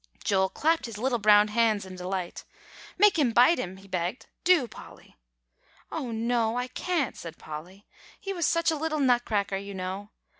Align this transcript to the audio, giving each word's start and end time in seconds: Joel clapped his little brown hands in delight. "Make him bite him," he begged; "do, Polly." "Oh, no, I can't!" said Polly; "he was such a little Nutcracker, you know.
Joel 0.23 0.49
clapped 0.49 0.87
his 0.87 0.97
little 0.97 1.19
brown 1.19 1.49
hands 1.49 1.85
in 1.85 1.95
delight. 1.95 2.43
"Make 2.97 3.19
him 3.19 3.33
bite 3.33 3.59
him," 3.59 3.77
he 3.77 3.87
begged; 3.87 4.25
"do, 4.43 4.67
Polly." 4.67 5.15
"Oh, 5.91 6.09
no, 6.09 6.57
I 6.57 6.69
can't!" 6.69 7.15
said 7.15 7.37
Polly; 7.37 7.85
"he 8.19 8.33
was 8.33 8.47
such 8.47 8.71
a 8.71 8.75
little 8.75 8.99
Nutcracker, 8.99 9.57
you 9.57 9.75
know. 9.75 10.09